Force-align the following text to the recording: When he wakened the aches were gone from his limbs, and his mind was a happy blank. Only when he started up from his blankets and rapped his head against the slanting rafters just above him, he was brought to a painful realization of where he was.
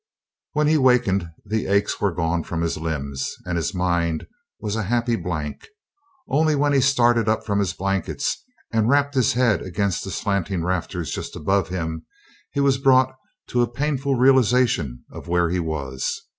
When 0.53 0.65
he 0.65 0.79
wakened 0.79 1.29
the 1.45 1.67
aches 1.67 2.01
were 2.01 2.11
gone 2.11 2.41
from 2.41 2.61
his 2.61 2.75
limbs, 2.75 3.35
and 3.45 3.55
his 3.55 3.75
mind 3.75 4.25
was 4.59 4.75
a 4.75 4.81
happy 4.89 5.15
blank. 5.15 5.67
Only 6.27 6.55
when 6.55 6.73
he 6.73 6.81
started 6.81 7.29
up 7.29 7.45
from 7.45 7.59
his 7.59 7.73
blankets 7.73 8.43
and 8.73 8.89
rapped 8.89 9.13
his 9.13 9.33
head 9.33 9.61
against 9.61 10.03
the 10.03 10.09
slanting 10.09 10.63
rafters 10.65 11.11
just 11.11 11.35
above 11.35 11.69
him, 11.69 12.07
he 12.49 12.59
was 12.61 12.79
brought 12.79 13.15
to 13.49 13.61
a 13.61 13.71
painful 13.71 14.15
realization 14.15 15.03
of 15.11 15.27
where 15.27 15.51
he 15.51 15.59
was. 15.59 16.19